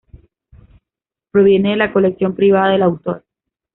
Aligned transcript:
Proviene 1.31 1.69
de 1.69 1.75
la 1.75 1.93
colección 1.93 2.33
privada 2.33 2.71
del 2.71 2.81
autor. 2.81 3.23